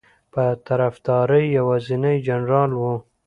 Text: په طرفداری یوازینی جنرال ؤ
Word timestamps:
په 0.33 0.43
طرفداری 0.67 1.43
یوازینی 1.57 2.15
جنرال 2.27 2.71
ؤ 2.89 2.93